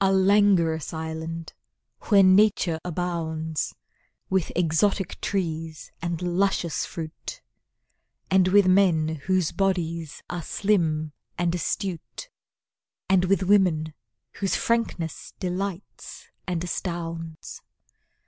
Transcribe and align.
A 0.00 0.08
langorous 0.10 0.94
island, 0.94 1.52
where 2.08 2.22
Nature 2.22 2.80
abounds 2.82 3.74
With 4.30 4.50
exotic 4.56 5.20
trees 5.20 5.92
and 6.00 6.22
luscious 6.22 6.86
fruit; 6.86 7.42
And 8.30 8.48
with 8.48 8.66
men 8.68 9.16
whose 9.26 9.52
bodies 9.52 10.22
are 10.30 10.40
slim 10.40 11.12
and 11.36 11.54
astute, 11.54 12.30
And 13.10 13.26
with 13.26 13.42
women 13.42 13.92
whose 14.36 14.56
frankness 14.56 15.34
delights 15.40 16.28
and 16.46 16.64
astounds. 16.64 17.60